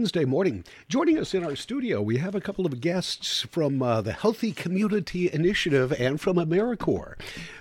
[0.00, 0.62] Wednesday morning.
[0.88, 4.52] Joining us in our studio, we have a couple of guests from uh, the Healthy
[4.52, 7.16] Community Initiative and from AmeriCorps.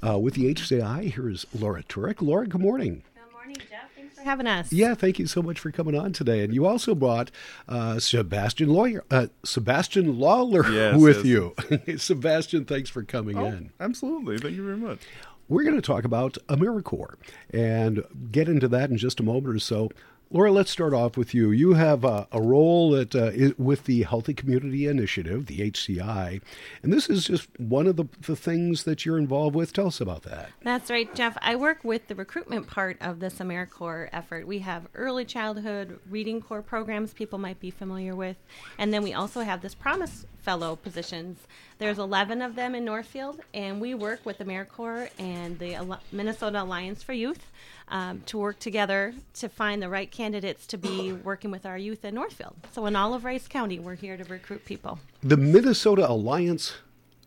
[0.00, 2.22] Uh, with the HCI, here is Laura Turek.
[2.22, 3.02] Laura, good morning.
[3.16, 3.90] Good morning, Jeff.
[3.96, 4.72] Thanks for having us.
[4.72, 6.44] Yeah, thank you so much for coming on today.
[6.44, 7.32] And you also brought
[7.68, 11.26] uh, Sebastian Lawyer, uh, Sebastian Lawler Yes, with yes.
[11.26, 11.54] you.
[11.98, 13.72] Sebastian, thanks for coming Oh, in.
[13.80, 14.38] absolutely.
[14.38, 15.00] Thank you very much.
[15.48, 17.16] We're going to talk about AmeriCorps
[17.52, 19.90] and get into that in just a moment or so.
[20.32, 21.50] Laura, let's start off with you.
[21.50, 26.40] You have a, a role that uh, with the Healthy Community Initiative, the HCI,
[26.84, 29.72] and this is just one of the, the things that you're involved with.
[29.72, 30.50] Tell us about that.
[30.62, 31.36] That's right, Jeff.
[31.42, 34.46] I work with the recruitment part of this AmeriCorps effort.
[34.46, 38.36] We have early childhood reading corps programs people might be familiar with,
[38.78, 41.38] and then we also have this Promise Fellow positions.
[41.78, 46.62] There's 11 of them in Northfield, and we work with AmeriCorps and the Al- Minnesota
[46.62, 47.50] Alliance for Youth
[47.88, 52.04] um, to work together to find the right candidates to be working with our youth
[52.04, 52.56] in Northfield.
[52.72, 54.98] So in all of Rice County, we're here to recruit people.
[55.22, 56.74] The Minnesota Alliance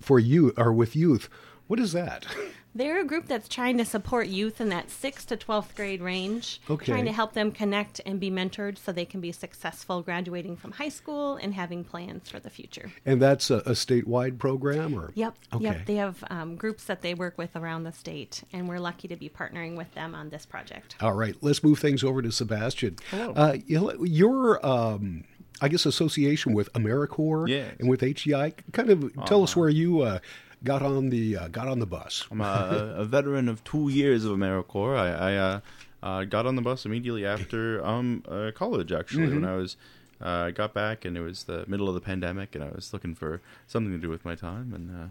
[0.00, 1.28] for Youth, or with Youth,
[1.66, 2.26] what is that?
[2.76, 6.60] They're a group that's trying to support youth in that 6th to 12th grade range,
[6.68, 6.86] Okay.
[6.86, 10.72] trying to help them connect and be mentored so they can be successful graduating from
[10.72, 12.90] high school and having plans for the future.
[13.06, 15.64] And that's a, a statewide program, or Yep, Okay.
[15.64, 15.86] yep.
[15.86, 19.16] They have um, groups that they work with around the state, and we're lucky to
[19.16, 20.96] be partnering with them on this project.
[21.00, 22.96] All right, let's move things over to Sebastian.
[23.10, 23.32] Hello.
[23.36, 25.22] Uh, your, um,
[25.60, 27.76] I guess, association with AmeriCorps Yes.
[27.78, 28.54] and with HCI.
[28.72, 30.18] Kind of tell us where you uh,
[30.64, 32.26] got on the uh, got on the bus.
[32.30, 34.98] I'm a, a veteran of two years of AmeriCorps.
[34.98, 35.60] I, I uh,
[36.02, 39.76] uh, got on the bus immediately after um, uh, college, actually, when I was
[40.20, 43.14] uh, got back, and it was the middle of the pandemic, and I was looking
[43.14, 45.08] for something to do with my time, and uh,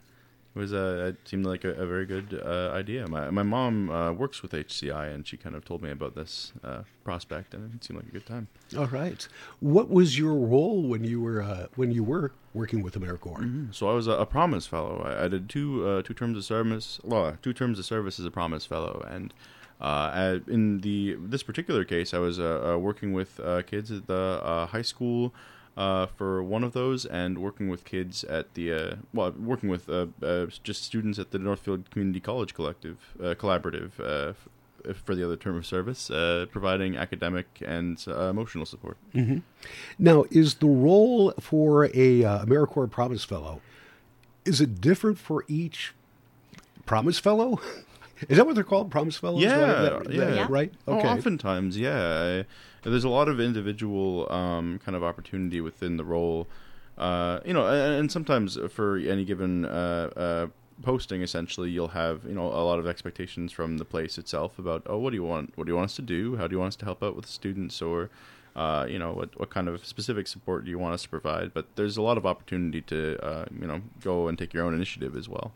[0.56, 3.08] it was uh, it seemed like a, a very good uh, idea.
[3.08, 6.54] My my mom uh, works with HCI, and she kind of told me about this
[6.64, 8.48] uh, prospect, and it seemed like a good time.
[8.78, 9.28] All right.
[9.60, 13.74] What was your role when you were uh, when you were working with AmeriCorps?
[13.74, 15.02] So I was a, a Promise Fellow.
[15.04, 17.00] I, I did two uh, two terms of service.
[17.04, 19.34] Well, two terms of service as a Promise Fellow, and
[19.82, 24.08] uh, in the this particular case, I was uh, uh, working with uh, kids at
[24.08, 25.34] the uh, high school.
[25.76, 29.90] Uh, for one of those, and working with kids at the uh, well, working with
[29.90, 34.34] uh, uh, just students at the Northfield Community College Collective uh, Collaborative uh,
[34.88, 36.12] f- for the other term of service,
[36.52, 38.98] providing academic and emotional support.
[39.98, 43.60] Now, is the role for a AmeriCorps Promise Fellow
[44.46, 45.94] is it different for each
[46.86, 47.60] Promise Fellow?
[48.30, 49.42] Is that what they're called, Promise Fellows?
[49.42, 50.34] Yeah, That- that- yeah.
[50.36, 50.48] Yeah.
[50.50, 50.74] right.
[50.88, 51.08] Oh, Okay.
[51.08, 52.44] oftentimes, yeah.
[52.84, 56.48] There's a lot of individual um, kind of opportunity within the role.
[56.98, 60.48] Uh, you know, and, and sometimes for any given uh, uh,
[60.82, 64.84] posting, essentially, you'll have you know a lot of expectations from the place itself about
[64.88, 65.54] oh, what do you want?
[65.56, 66.36] What do you want us to do?
[66.36, 67.82] How do you want us to help out with students?
[67.82, 68.10] Or
[68.56, 71.52] uh, you know, what what kind of specific support do you want us to provide?
[71.54, 74.74] But there's a lot of opportunity to uh, you know go and take your own
[74.76, 75.52] initiative as well.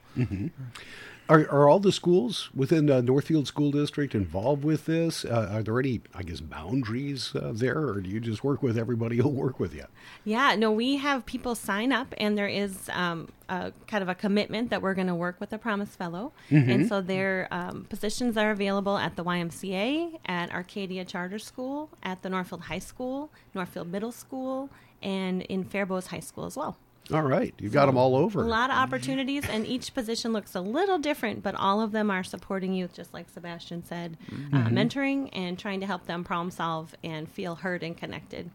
[1.29, 5.25] Are, are all the schools within uh, Northfield School District involved with this?
[5.25, 8.77] Uh, are there any, I guess, boundaries uh, there, or do you just work with
[8.77, 9.83] everybody who'll work with you?
[10.23, 14.15] Yeah, no, we have people sign up, and there is um, a kind of a
[14.15, 16.31] commitment that we're going to work with a Promise Fellow.
[16.49, 22.21] And so their um, positions are available at the YMCA, at Arcadia Charter School, at
[22.21, 24.69] the Northfield High School, Northfield Middle School,
[25.01, 26.77] and in Faribault High School as well.
[27.13, 28.41] All right, you've got them all over.
[28.43, 32.11] A lot of opportunities, and each position looks a little different, but all of them
[32.11, 34.17] are supporting youth, just like Sebastian said,
[34.51, 38.49] uh, mentoring and trying to help them problem solve and feel heard and connected.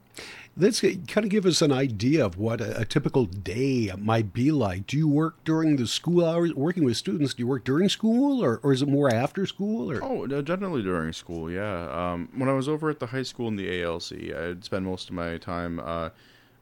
[0.54, 4.50] Let's kind of give us an idea of what a, a typical day might be
[4.50, 4.86] like.
[4.86, 7.32] Do you work during the school hours, working with students?
[7.32, 9.90] Do you work during school, or, or is it more after school?
[9.90, 11.88] Or Oh, uh, generally during school, yeah.
[12.12, 15.08] Um, when I was over at the high school in the ALC, I'd spend most
[15.08, 16.10] of my time uh,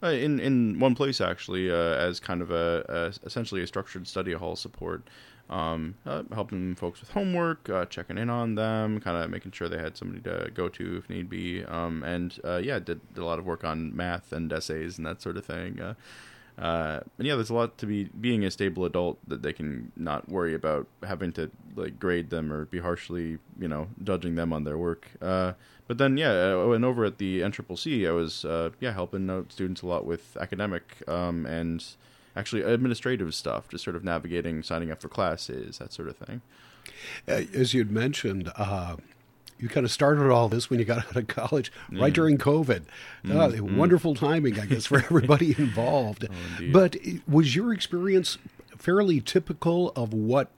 [0.03, 4.06] uh, in in one place actually, uh, as kind of a, a essentially a structured
[4.06, 5.09] study hall support,
[5.50, 9.69] um, uh, helping folks with homework, uh, checking in on them, kind of making sure
[9.69, 13.21] they had somebody to go to if need be, um, and uh, yeah, did, did
[13.21, 15.80] a lot of work on math and essays and that sort of thing.
[16.60, 19.53] Uh, uh, and yeah, there's a lot to be being a stable adult that they
[19.53, 24.34] can not worry about having to like grade them or be harshly, you know, judging
[24.34, 25.09] them on their work.
[25.21, 25.53] Uh,
[25.86, 29.53] but then yeah, uh, when over at the NCCC, I was uh, yeah helping out
[29.53, 31.84] students a lot with academic um, and
[32.36, 36.41] actually administrative stuff, just sort of navigating, signing up for classes, that sort of thing.
[37.28, 38.97] uh, as you'd mentioned, uh,
[39.60, 42.83] you kind of started all this when you got out of college, right during COVID.
[43.28, 46.24] Uh, Wonderful timing, I guess, for everybody involved.
[46.59, 46.72] indeed.
[46.72, 46.97] but
[47.28, 48.39] was your experience
[48.77, 50.51] fairly typical of what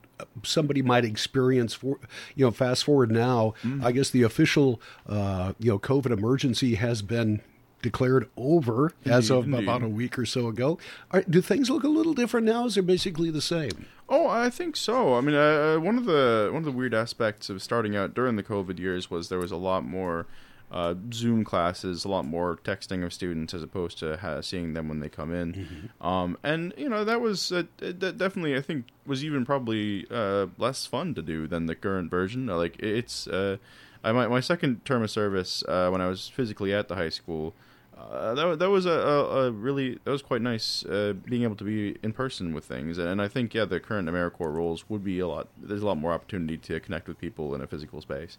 [0.43, 1.99] somebody might experience for
[2.35, 3.53] you know fast forward now
[3.83, 4.79] i guess the official
[5.09, 7.41] uh, you know covid emergency has been
[7.83, 9.63] declared over as of Indeed.
[9.63, 10.79] about a week or so ago.
[11.11, 12.65] Are, do things look a little different now?
[12.65, 13.85] Is they basically the same?
[14.09, 15.13] Oh, I think so.
[15.15, 18.35] I mean, uh, one of the one of the weird aspects of starting out during
[18.37, 20.25] the COVID years was there was a lot more
[20.71, 24.89] uh, Zoom classes, a lot more texting of students as opposed to ha- seeing them
[24.89, 25.89] when they come in.
[26.01, 30.47] Um, and you know that was uh, that definitely I think was even probably uh,
[30.57, 32.49] less fun to do than the current version.
[32.49, 33.57] Uh, Like it's uh,
[34.03, 37.09] I my my second term of service uh, when I was physically at the high
[37.09, 37.53] school.
[37.97, 41.55] Uh, that, that was a, a, a really that was quite nice uh, being able
[41.55, 42.97] to be in person with things.
[42.97, 45.97] And, I think yeah the current AmeriCorps roles would be a lot there's a lot
[45.97, 48.37] more opportunity to connect with people in a physical space.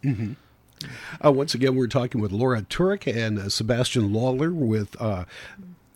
[1.25, 5.25] Uh, once again, we're talking with Laura Turek and uh, Sebastian Lawler with uh,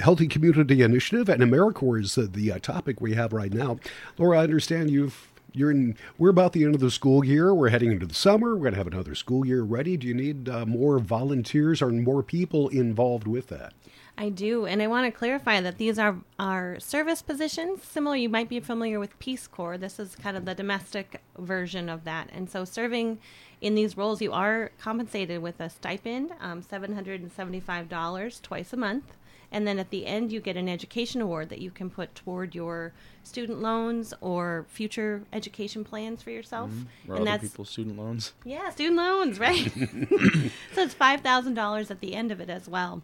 [0.00, 3.78] Healthy Community Initiative, and AmeriCorps is uh, the topic we have right now.
[4.16, 5.28] Laura, I understand you've
[5.58, 5.96] you're in.
[6.16, 7.52] We're about the end of the school year.
[7.52, 8.54] We're heading into the summer.
[8.54, 9.96] We're going to have another school year ready.
[9.96, 13.74] Do you need uh, more volunteers or more people involved with that?
[14.16, 17.84] I do, and I want to clarify that these are are service positions.
[17.84, 19.78] Similar, you might be familiar with Peace Corps.
[19.78, 23.18] This is kind of the domestic version of that, and so serving
[23.60, 27.88] in these roles, you are compensated with a stipend, um, seven hundred and seventy five
[27.88, 29.04] dollars twice a month,
[29.50, 32.54] and then at the end, you get an education award that you can put toward
[32.54, 32.92] your
[33.22, 36.70] student loans or future education plans for yourself.
[36.70, 37.12] Mm-hmm.
[37.12, 39.70] or and other people's student loans yeah, student loans, right?
[40.74, 43.02] so it's five thousand dollars at the end of it as well.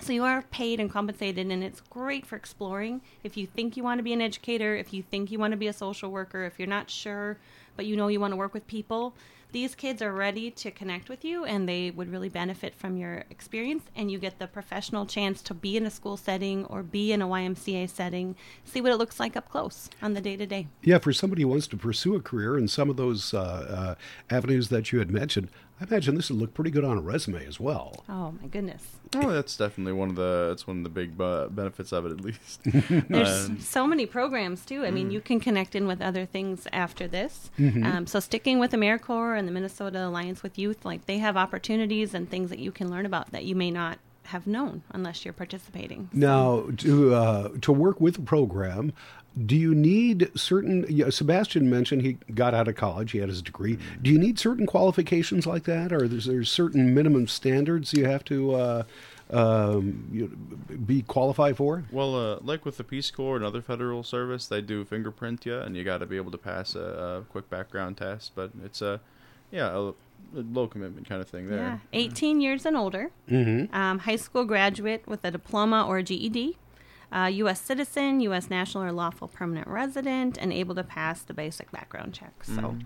[0.00, 3.00] So you are paid and compensated, and it's great for exploring.
[3.22, 5.56] If you think you want to be an educator, if you think you want to
[5.56, 7.38] be a social worker, if you're not sure,
[7.76, 9.14] but you know you want to work with people,
[9.54, 13.24] these kids are ready to connect with you, and they would really benefit from your
[13.30, 13.84] experience.
[13.94, 17.22] And you get the professional chance to be in a school setting or be in
[17.22, 18.34] a YMCA setting,
[18.64, 20.66] see what it looks like up close on the day to day.
[20.82, 23.94] Yeah, for somebody who wants to pursue a career in some of those uh, uh,
[24.28, 25.48] avenues that you had mentioned,
[25.80, 28.04] I imagine this would look pretty good on a resume as well.
[28.08, 28.84] Oh my goodness.
[29.16, 32.12] oh that's definitely one of the that's one of the big uh, benefits of it
[32.12, 32.60] at least
[33.08, 34.84] There's Um, so many programs too.
[34.84, 37.50] I mean, you can connect in with other things after this.
[37.58, 37.84] Mm-hmm.
[37.84, 42.14] Um, so sticking with AmeriCorps and the Minnesota Alliance with Youth, like they have opportunities
[42.14, 45.34] and things that you can learn about that you may not have known unless you're
[45.34, 46.08] participating.
[46.12, 48.92] Now, to uh, to work with the program,
[49.46, 50.86] do you need certain?
[50.88, 53.78] Yeah, Sebastian mentioned he got out of college; he had his degree.
[54.00, 58.24] Do you need certain qualifications like that, or is there certain minimum standards you have
[58.24, 58.82] to uh,
[59.30, 60.28] um, you
[60.86, 61.84] be qualified for?
[61.90, 65.58] Well, uh, like with the Peace Corps and other federal service, they do fingerprint you,
[65.58, 68.32] and you got to be able to pass a, a quick background test.
[68.34, 69.00] But it's a,
[69.50, 69.94] yeah, a, a
[70.32, 71.58] low commitment kind of thing there.
[71.58, 71.80] Yeah, there.
[71.92, 73.74] 18 years and older, Mm-hmm.
[73.74, 76.56] um, high school graduate with a diploma or a GED,
[77.12, 77.60] uh, U.S.
[77.60, 78.50] citizen, U.S.
[78.50, 82.32] national or lawful permanent resident, and able to pass the basic background check.
[82.44, 82.76] So.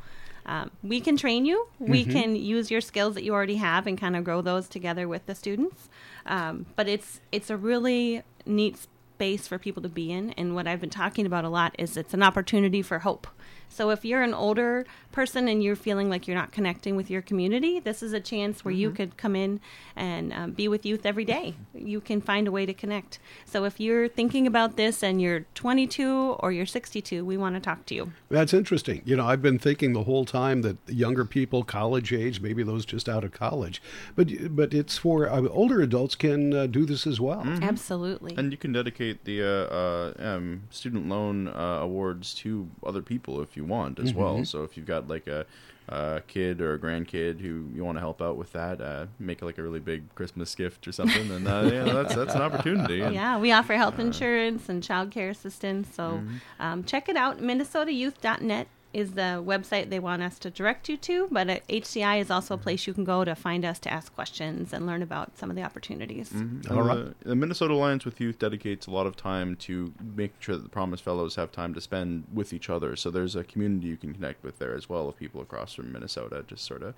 [0.46, 1.68] Um, we can train you.
[1.78, 5.06] We can use your skills that you already have and kind of grow those together
[5.06, 5.90] with the students.
[6.24, 10.30] Um, but it's it's a really neat space for people to be in.
[10.38, 13.26] And what I've been talking about a lot is it's an opportunity for hope.
[13.68, 17.22] So if you're an older person and you're feeling like you're not connecting with your
[17.22, 19.60] community, this is a chance where you could come in
[19.96, 21.54] and um, be with youth every day.
[21.74, 23.18] You can find a way to connect.
[23.44, 27.60] So if you're thinking about this and you're 22 or you're 62, we want to
[27.60, 28.12] talk to you.
[28.28, 29.02] That's interesting.
[29.04, 32.84] You know, I've been thinking the whole time that younger people, college age, maybe those
[32.84, 33.82] just out of college,
[34.14, 37.42] but but it's for uh, older adults can uh, do this as well.
[37.44, 38.34] Absolutely.
[38.36, 43.40] And you can dedicate the uh, uh, um, student loan uh, awards to other people
[43.40, 44.44] if you want as well.
[44.44, 45.44] So if you've got like a,
[45.88, 49.42] a kid or a grandkid who you want to help out with that, uh, make
[49.42, 53.00] like a really big Christmas gift or something, and uh, yeah, that's that's an opportunity.
[53.02, 55.88] And, Yeah, we offer health insurance and child care assistance.
[55.94, 56.22] So
[56.60, 57.40] um, check it out.
[57.40, 62.30] MinnesotaYouth.net is the website they want us to direct you to, but uh, HCI is
[62.30, 65.36] also a place you can go to find us to ask questions and learn about
[65.36, 66.32] some of the opportunities.
[66.32, 67.18] And All right.
[67.20, 70.62] the, the Minnesota Alliance with Youth dedicates a lot of time to making sure that
[70.62, 72.96] the Promise Fellows have time to spend with each other.
[72.96, 75.92] So there's a community you can connect with there as well of people across from
[75.92, 76.94] Minnesota, just sort of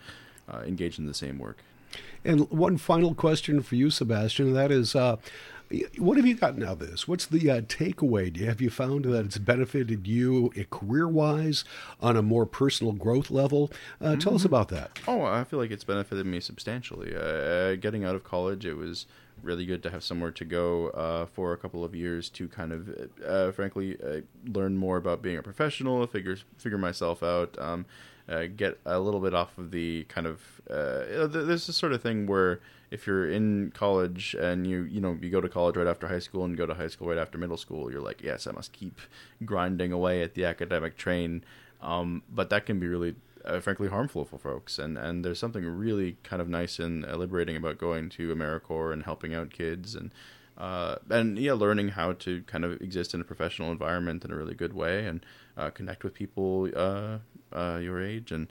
[0.48, 1.58] uh, engage in the same work.
[2.24, 5.16] And one final question for you, Sebastian, and that is, uh,
[5.98, 7.06] what have you gotten out of this?
[7.06, 8.32] What's the uh, takeaway?
[8.32, 11.64] Do you, have you found that it's benefited you career wise
[12.00, 13.70] on a more personal growth level?
[14.00, 14.98] Uh, Tell us about that.
[15.06, 17.14] Oh, I feel like it's benefited me substantially.
[17.14, 19.06] Uh, getting out of college, it was
[19.42, 22.72] really good to have somewhere to go uh, for a couple of years to kind
[22.72, 24.20] of, uh, frankly, uh,
[24.52, 27.86] learn more about being a professional, figure figure myself out, um,
[28.30, 30.40] uh, get a little bit off of the kind of.
[30.70, 32.60] Uh, there's this sort of thing where
[32.90, 36.20] if you're in college and you you know you go to college right after high
[36.20, 38.72] school and go to high school right after middle school, you're like, yes, I must
[38.72, 39.00] keep
[39.44, 41.44] grinding away at the academic train.
[41.82, 44.78] Um, but that can be really uh, frankly harmful for folks.
[44.78, 49.02] And and there's something really kind of nice and liberating about going to AmeriCorps and
[49.02, 50.12] helping out kids and.
[50.58, 54.36] Uh, and yeah, learning how to kind of exist in a professional environment in a
[54.36, 55.24] really good way and
[55.56, 57.16] uh, connect with people uh,
[57.52, 58.48] uh your age and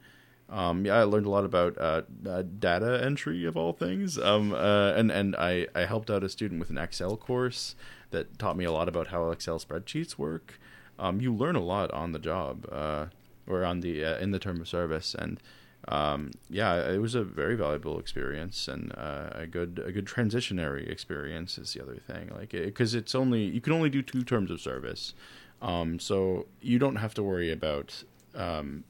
[0.52, 4.18] um, yeah, I learned a lot about uh, uh, data entry of all things.
[4.18, 7.76] Um, uh, and and I, I helped out a student with an Excel course
[8.12, 10.60] that taught me a lot about how Excel spreadsheets work.
[10.98, 13.08] Um, you learn a lot on the job uh,
[13.48, 15.40] or on the uh, in the term of service, and
[15.88, 20.90] um, yeah, it was a very valuable experience and uh, a good a good transitionary
[20.90, 22.32] experience is the other thing.
[22.36, 25.14] Like because it, it's only you can only do two terms of service,
[25.62, 28.04] um, so you don't have to worry about
[28.36, 28.84] um,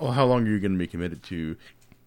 [0.00, 1.56] well, how long are you going to be committed to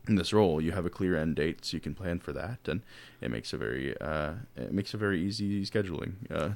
[0.08, 0.62] in this role?
[0.62, 2.82] You have a clear end date, so you can plan for that, and
[3.22, 6.14] it makes a very uh, it makes a very easy scheduling.
[6.30, 6.50] Uh,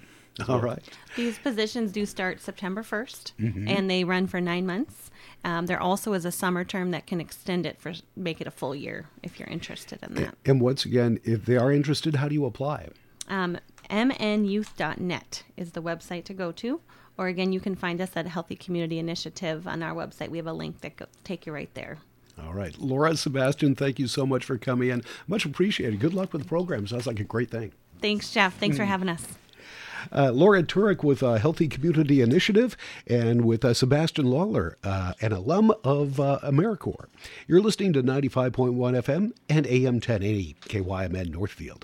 [0.48, 0.60] all well.
[0.62, 0.90] right.
[1.16, 3.68] These positions do start September 1st, mm-hmm.
[3.68, 5.12] and they run for nine months.
[5.44, 8.52] Um, there also is a summer term that can extend it for make it a
[8.52, 10.36] full year if you're interested in that.
[10.46, 12.90] And once again, if they are interested, how do you apply?
[13.28, 13.58] Um,
[13.90, 16.82] mnyouth.net is the website to go to.
[17.18, 20.30] Or again, you can find us at Healthy Community Initiative on our website.
[20.30, 22.00] We have a link that will take you right there.
[22.44, 22.77] All right.
[22.80, 25.03] Laura Sebastian, thank you so much for coming in.
[25.27, 26.00] Much appreciated.
[26.00, 26.88] Good luck with the program.
[26.88, 27.74] Sounds like a great thing.
[28.01, 28.58] Thanks, Jeff.
[28.58, 29.27] Thanks for having us.
[30.12, 32.75] Uh, Laura Turek with a Healthy Community Initiative
[33.06, 37.08] and with uh, Sebastian Lawler, uh, an alum of uh, AmeriCorps.
[37.48, 41.80] You're listening to 95.1 FM and AM 1080 KYMN Northfield.